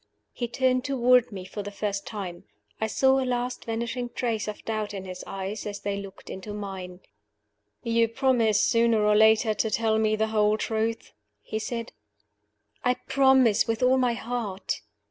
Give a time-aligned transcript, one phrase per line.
[0.31, 2.45] He turned toward me for the first time.
[2.79, 6.55] I saw a last vanishing trace of doubt in his eyes as they looked into
[6.55, 7.01] mine.
[7.83, 11.91] "You promise, sooner or later, to tell me the whole truth?" he said
[12.83, 14.81] "I promise with all my heart!"